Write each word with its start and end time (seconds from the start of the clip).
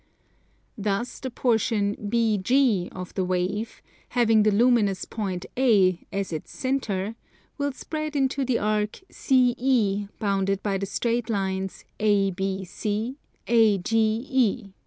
Thus 0.79 1.19
the 1.19 1.29
portion 1.29 1.95
BG 1.95 2.91
of 2.91 3.13
the 3.13 3.23
wave, 3.23 3.83
having 4.09 4.41
the 4.41 4.49
luminous 4.49 5.05
point 5.05 5.45
A 5.55 6.03
as 6.11 6.33
its 6.33 6.49
centre, 6.51 7.13
will 7.59 7.71
spread 7.71 8.15
into 8.15 8.43
the 8.43 8.57
arc 8.57 9.01
CE 9.11 10.07
bounded 10.17 10.63
by 10.63 10.79
the 10.79 10.87
straight 10.87 11.29
lines 11.29 11.85
ABC, 11.99 13.15
AGE. 13.47 14.71